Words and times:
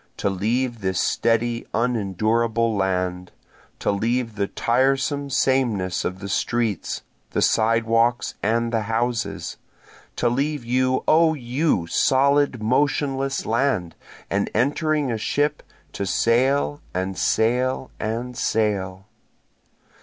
To 0.17 0.31
leave 0.31 0.81
this 0.81 0.99
steady 0.99 1.67
unendurable 1.75 2.75
land, 2.75 3.31
To 3.77 3.91
leave 3.91 4.33
the 4.33 4.47
tiresome 4.47 5.29
sameness 5.29 6.03
of 6.03 6.17
the 6.17 6.27
streets, 6.27 7.03
the 7.33 7.41
sidewalks 7.43 8.33
and 8.41 8.73
the 8.73 8.81
houses, 8.81 9.57
To 10.15 10.27
leave 10.27 10.65
you 10.65 11.03
O 11.07 11.35
you 11.35 11.85
solid 11.85 12.63
motionless 12.63 13.45
land, 13.45 13.93
and 14.27 14.49
entering 14.55 15.11
a 15.11 15.19
ship, 15.19 15.61
To 15.93 16.07
sail 16.07 16.81
and 16.95 17.15
sail 17.15 17.91
and 17.99 18.35
sail! 18.35 19.05